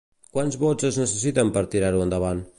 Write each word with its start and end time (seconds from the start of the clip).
Quants 0.37 0.57
vots 0.63 0.87
es 0.89 0.97
necessiten 1.03 1.55
per 1.59 1.65
tirar-ho 1.77 2.05
endavant? 2.09 2.47